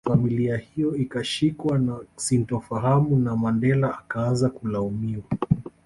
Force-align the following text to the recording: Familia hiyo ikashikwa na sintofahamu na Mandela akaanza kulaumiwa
Familia 0.07 0.57
hiyo 0.57 0.95
ikashikwa 0.95 1.79
na 1.79 1.99
sintofahamu 2.15 3.19
na 3.19 3.35
Mandela 3.35 3.99
akaanza 3.99 4.49
kulaumiwa 4.49 5.23